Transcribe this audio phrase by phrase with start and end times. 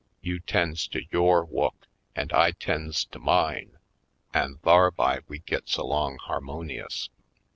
[0.19, 3.77] You 'tends to yore "wu'k an' I 'tends to mine
[4.33, 7.11] an' tharby we gits along harmonious.